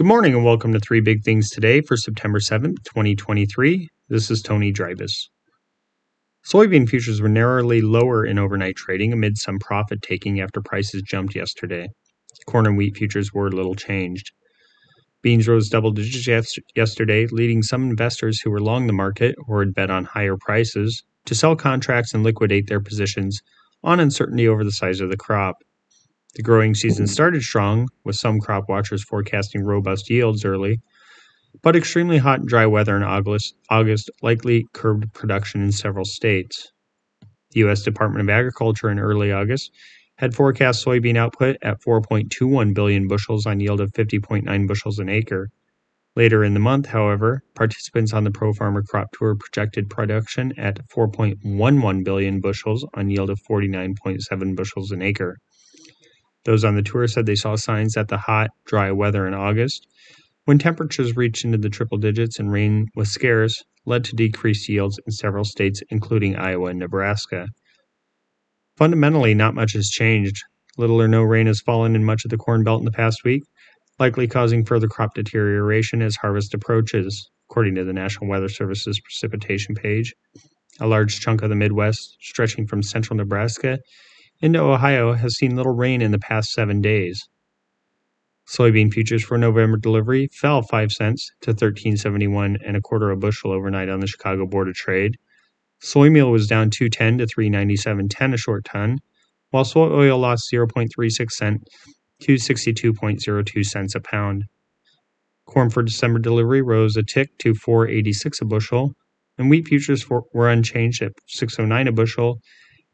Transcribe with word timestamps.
Good 0.00 0.06
morning 0.06 0.34
and 0.34 0.46
welcome 0.46 0.72
to 0.72 0.80
Three 0.80 1.02
Big 1.02 1.24
Things 1.24 1.50
today 1.50 1.82
for 1.82 1.94
September 1.94 2.38
7th, 2.38 2.76
2023. 2.86 3.86
This 4.08 4.30
is 4.30 4.40
Tony 4.40 4.72
Dreibus. 4.72 5.28
Soybean 6.42 6.88
futures 6.88 7.20
were 7.20 7.28
narrowly 7.28 7.82
lower 7.82 8.24
in 8.24 8.38
overnight 8.38 8.76
trading 8.76 9.12
amid 9.12 9.36
some 9.36 9.58
profit 9.58 10.00
taking 10.00 10.40
after 10.40 10.62
prices 10.62 11.02
jumped 11.02 11.34
yesterday. 11.34 11.86
Corn 12.46 12.66
and 12.66 12.78
wheat 12.78 12.96
futures 12.96 13.34
were 13.34 13.50
little 13.50 13.74
changed. 13.74 14.32
Beans 15.20 15.46
rose 15.46 15.68
double 15.68 15.90
digits 15.90 16.56
yesterday, 16.74 17.26
leading 17.26 17.62
some 17.62 17.90
investors 17.90 18.40
who 18.40 18.50
were 18.50 18.62
long 18.62 18.86
the 18.86 18.94
market 18.94 19.34
or 19.46 19.60
had 19.60 19.74
bet 19.74 19.90
on 19.90 20.06
higher 20.06 20.38
prices 20.40 21.04
to 21.26 21.34
sell 21.34 21.54
contracts 21.56 22.14
and 22.14 22.22
liquidate 22.22 22.68
their 22.68 22.80
positions 22.80 23.42
on 23.84 24.00
uncertainty 24.00 24.48
over 24.48 24.64
the 24.64 24.72
size 24.72 25.00
of 25.00 25.10
the 25.10 25.18
crop. 25.18 25.56
The 26.36 26.42
growing 26.42 26.76
season 26.76 27.08
started 27.08 27.42
strong, 27.42 27.88
with 28.04 28.14
some 28.14 28.38
crop 28.38 28.68
watchers 28.68 29.02
forecasting 29.02 29.64
robust 29.64 30.08
yields 30.08 30.44
early, 30.44 30.80
but 31.60 31.74
extremely 31.74 32.18
hot 32.18 32.38
and 32.38 32.48
dry 32.48 32.66
weather 32.66 32.96
in 32.96 33.02
August, 33.02 33.54
August 33.68 34.10
likely 34.22 34.66
curbed 34.72 35.12
production 35.12 35.60
in 35.60 35.72
several 35.72 36.04
states. 36.04 36.70
The 37.50 37.60
U.S. 37.60 37.82
Department 37.82 38.22
of 38.22 38.30
Agriculture 38.30 38.90
in 38.90 39.00
early 39.00 39.32
August 39.32 39.72
had 40.18 40.34
forecast 40.34 40.84
soybean 40.84 41.16
output 41.16 41.56
at 41.62 41.80
4.21 41.80 42.74
billion 42.74 43.08
bushels 43.08 43.44
on 43.44 43.58
yield 43.58 43.80
of 43.80 43.90
50.9 43.92 44.68
bushels 44.68 45.00
an 45.00 45.08
acre. 45.08 45.50
Later 46.14 46.44
in 46.44 46.54
the 46.54 46.60
month, 46.60 46.86
however, 46.86 47.42
participants 47.56 48.12
on 48.12 48.22
the 48.22 48.30
Pro 48.30 48.52
Farmer 48.52 48.82
Crop 48.82 49.08
Tour 49.12 49.34
projected 49.34 49.90
production 49.90 50.52
at 50.56 50.78
4.11 50.88 52.04
billion 52.04 52.40
bushels 52.40 52.86
on 52.94 53.10
yield 53.10 53.30
of 53.30 53.40
49.7 53.50 54.54
bushels 54.54 54.92
an 54.92 55.02
acre. 55.02 55.38
Those 56.44 56.64
on 56.64 56.74
the 56.74 56.82
tour 56.82 57.06
said 57.06 57.26
they 57.26 57.34
saw 57.34 57.56
signs 57.56 57.94
that 57.94 58.08
the 58.08 58.16
hot, 58.18 58.50
dry 58.64 58.90
weather 58.92 59.26
in 59.26 59.34
August, 59.34 59.86
when 60.44 60.58
temperatures 60.58 61.16
reached 61.16 61.44
into 61.44 61.58
the 61.58 61.68
triple 61.68 61.98
digits 61.98 62.38
and 62.38 62.50
rain 62.50 62.86
was 62.96 63.12
scarce, 63.12 63.62
led 63.84 64.04
to 64.04 64.16
decreased 64.16 64.68
yields 64.68 64.98
in 65.06 65.12
several 65.12 65.44
states, 65.44 65.82
including 65.90 66.36
Iowa 66.36 66.70
and 66.70 66.78
Nebraska. 66.78 67.48
Fundamentally, 68.76 69.34
not 69.34 69.54
much 69.54 69.74
has 69.74 69.88
changed. 69.90 70.42
Little 70.78 71.02
or 71.02 71.08
no 71.08 71.22
rain 71.22 71.46
has 71.46 71.60
fallen 71.60 71.94
in 71.94 72.04
much 72.04 72.24
of 72.24 72.30
the 72.30 72.38
Corn 72.38 72.64
Belt 72.64 72.80
in 72.80 72.86
the 72.86 72.90
past 72.90 73.22
week, 73.24 73.42
likely 73.98 74.26
causing 74.26 74.64
further 74.64 74.88
crop 74.88 75.14
deterioration 75.14 76.00
as 76.00 76.16
harvest 76.16 76.54
approaches, 76.54 77.28
according 77.50 77.74
to 77.74 77.84
the 77.84 77.92
National 77.92 78.30
Weather 78.30 78.48
Service's 78.48 78.98
precipitation 79.00 79.74
page. 79.74 80.14
A 80.80 80.86
large 80.86 81.20
chunk 81.20 81.42
of 81.42 81.50
the 81.50 81.56
Midwest, 81.56 82.16
stretching 82.20 82.66
from 82.66 82.82
central 82.82 83.18
Nebraska 83.18 83.78
into 84.40 84.60
Ohio 84.60 85.14
has 85.14 85.36
seen 85.36 85.56
little 85.56 85.74
rain 85.74 86.00
in 86.00 86.12
the 86.12 86.18
past 86.18 86.50
seven 86.50 86.80
days. 86.80 87.28
Soybean 88.48 88.92
futures 88.92 89.22
for 89.22 89.38
November 89.38 89.76
delivery 89.76 90.28
fell 90.32 90.62
5 90.62 90.90
cents 90.90 91.30
to 91.42 91.54
13.71 91.54 92.56
and 92.66 92.76
a 92.76 92.80
quarter 92.80 93.10
a 93.10 93.16
bushel 93.16 93.52
overnight 93.52 93.88
on 93.88 94.00
the 94.00 94.06
Chicago 94.06 94.46
Board 94.46 94.68
of 94.68 94.74
Trade. 94.74 95.16
Soy 95.80 96.10
meal 96.10 96.30
was 96.30 96.46
down 96.46 96.70
210 96.70 97.18
to 97.18 97.26
397.10 97.26 98.34
a 98.34 98.36
short 98.36 98.64
ton, 98.64 98.98
while 99.50 99.64
soy 99.64 99.88
oil 99.88 100.18
lost 100.18 100.50
0.36 100.52 101.30
cent 101.30 101.62
to 102.20 102.34
62.02 102.34 103.64
cents 103.64 103.94
a 103.94 104.00
pound. 104.00 104.44
Corn 105.46 105.70
for 105.70 105.82
December 105.82 106.18
delivery 106.18 106.62
rose 106.62 106.96
a 106.96 107.02
tick 107.02 107.30
to 107.38 107.54
486 107.54 108.40
a 108.40 108.44
bushel, 108.44 108.94
and 109.38 109.48
wheat 109.48 109.68
futures 109.68 110.02
for, 110.02 110.24
were 110.32 110.50
unchanged 110.50 111.02
at 111.02 111.12
609 111.28 111.88
a 111.88 111.92
bushel 111.92 112.40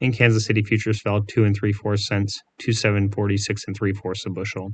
in 0.00 0.12
Kansas 0.12 0.44
City 0.44 0.62
futures 0.62 1.00
fell 1.00 1.22
two 1.22 1.44
and 1.44 1.56
three 1.56 1.72
fourths 1.72 2.06
cents 2.06 2.40
to 2.60 2.72
seven 2.72 3.10
forty 3.10 3.36
six 3.36 3.64
and 3.66 3.76
three 3.76 3.92
fourths 3.92 4.26
a 4.26 4.30
bushel. 4.30 4.70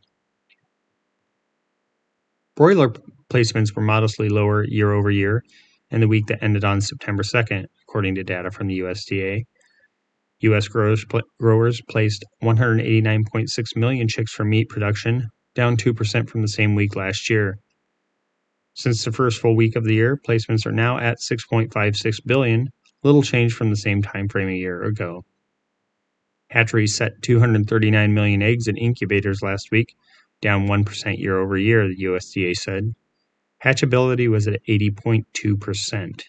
Broiler 2.57 2.93
placements 3.31 3.75
were 3.75 3.83
modestly 3.83 4.29
lower 4.29 4.65
year 4.65 4.93
over 4.93 5.11
year 5.11 5.43
in 5.91 6.01
the 6.01 6.09
week 6.09 6.27
that 6.27 6.43
ended 6.43 6.65
on 6.65 6.81
September 6.81 7.23
2nd, 7.23 7.65
according 7.89 8.15
to 8.15 8.25
data 8.25 8.51
from 8.51 8.67
the 8.67 8.81
USDA. 8.81 9.43
U.S. 10.41 10.69
growers, 10.69 11.05
pl- 11.05 11.23
growers 11.39 11.81
placed 11.89 12.25
189.6 12.43 13.77
million 13.77 14.09
chicks 14.09 14.33
for 14.33 14.45
meat 14.45 14.69
production, 14.69 15.29
down 15.55 15.77
2% 15.77 16.29
from 16.29 16.43
the 16.43 16.49
same 16.49 16.75
week 16.75 16.97
last 16.97 17.31
year. 17.31 17.57
Since 18.75 19.05
the 19.05 19.13
first 19.13 19.41
full 19.41 19.55
week 19.55 19.77
of 19.77 19.85
the 19.85 19.95
year, 19.95 20.19
placements 20.27 20.67
are 20.67 20.73
now 20.73 20.99
at 20.99 21.19
6.56 21.19 22.17
billion, 22.27 22.69
little 23.03 23.23
change 23.23 23.53
from 23.53 23.71
the 23.71 23.77
same 23.77 24.03
time 24.03 24.29
frame 24.29 24.49
a 24.49 24.57
year 24.57 24.83
ago. 24.83 25.25
Hatcheries 26.51 26.97
set 26.97 27.23
239 27.23 28.15
million 28.15 28.43
eggs 28.43 28.69
in 28.69 28.77
incubators 28.77 29.43
last 29.43 29.71
week, 29.71 29.95
down 30.41 30.67
1% 30.67 31.19
year 31.19 31.39
over 31.39 31.57
year, 31.57 31.89
the 31.89 32.05
USDA 32.05 32.55
said. 32.55 32.95
Hatchability 33.65 34.29
was 34.29 34.47
at 34.49 34.61
80.2%. 34.69 36.23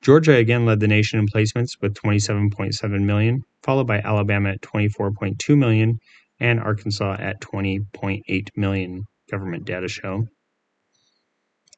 Georgia 0.00 0.34
again 0.34 0.66
led 0.66 0.80
the 0.80 0.88
nation 0.88 1.20
in 1.20 1.28
placements 1.28 1.80
with 1.80 1.94
27.7 1.94 3.04
million, 3.04 3.42
followed 3.62 3.86
by 3.86 4.00
Alabama 4.00 4.50
at 4.50 4.62
24.2 4.62 5.56
million 5.56 6.00
and 6.40 6.58
Arkansas 6.58 7.16
at 7.20 7.40
20.8 7.40 8.48
million, 8.56 9.04
government 9.30 9.64
data 9.64 9.86
show. 9.86 10.26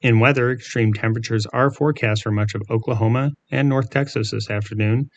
In 0.04 0.20
weather, 0.20 0.50
extreme 0.50 0.92
temperatures 0.92 1.46
are 1.54 1.70
forecast 1.70 2.24
for 2.24 2.30
much 2.30 2.54
of 2.54 2.60
Oklahoma 2.68 3.30
and 3.50 3.70
North 3.70 3.88
Texas 3.88 4.32
this 4.32 4.50
afternoon, 4.50 5.08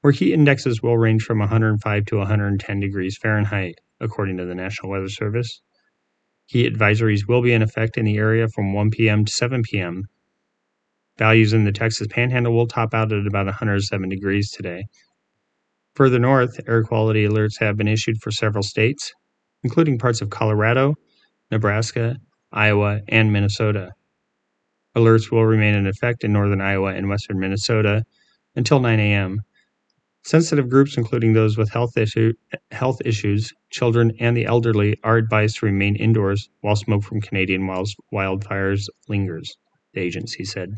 where 0.00 0.14
heat 0.14 0.32
indexes 0.32 0.80
will 0.82 0.96
range 0.96 1.24
from 1.24 1.40
105 1.40 2.06
to 2.06 2.16
110 2.16 2.80
degrees 2.80 3.18
Fahrenheit, 3.20 3.74
according 4.00 4.38
to 4.38 4.46
the 4.46 4.54
National 4.54 4.92
Weather 4.92 5.10
Service. 5.10 5.60
Heat 6.46 6.72
advisories 6.72 7.28
will 7.28 7.42
be 7.42 7.52
in 7.52 7.60
effect 7.60 7.98
in 7.98 8.06
the 8.06 8.16
area 8.16 8.48
from 8.48 8.72
1 8.72 8.88
p.m. 8.92 9.26
to 9.26 9.30
7 9.30 9.60
p.m. 9.62 10.04
Values 11.18 11.52
in 11.52 11.64
the 11.64 11.72
Texas 11.72 12.06
Panhandle 12.08 12.54
will 12.54 12.66
top 12.66 12.94
out 12.94 13.12
at 13.12 13.26
about 13.26 13.44
107 13.44 14.08
degrees 14.08 14.50
today. 14.50 14.86
Further 15.96 16.18
north, 16.18 16.58
air 16.66 16.82
quality 16.82 17.26
alerts 17.26 17.60
have 17.60 17.76
been 17.76 17.88
issued 17.88 18.16
for 18.22 18.30
several 18.30 18.62
states, 18.62 19.12
including 19.62 19.98
parts 19.98 20.22
of 20.22 20.30
Colorado, 20.30 20.94
Nebraska, 21.50 22.16
Iowa, 22.50 23.02
and 23.06 23.34
Minnesota. 23.34 23.90
Alerts 24.96 25.30
will 25.30 25.46
remain 25.46 25.74
in 25.74 25.86
effect 25.86 26.24
in 26.24 26.32
northern 26.32 26.60
Iowa 26.60 26.94
and 26.94 27.08
western 27.08 27.38
Minnesota 27.38 28.04
until 28.56 28.80
9 28.80 28.98
a.m. 28.98 29.40
Sensitive 30.24 30.68
groups, 30.68 30.96
including 30.96 31.32
those 31.32 31.56
with 31.56 31.70
health, 31.70 31.96
issue, 31.96 32.32
health 32.72 32.98
issues, 33.04 33.52
children, 33.70 34.12
and 34.20 34.36
the 34.36 34.44
elderly, 34.44 34.98
are 35.02 35.16
advised 35.16 35.58
to 35.58 35.66
remain 35.66 35.96
indoors 35.96 36.48
while 36.60 36.76
smoke 36.76 37.04
from 37.04 37.20
Canadian 37.20 37.62
wildfires 38.12 38.86
lingers, 39.08 39.56
the 39.94 40.00
agency 40.00 40.44
said. 40.44 40.74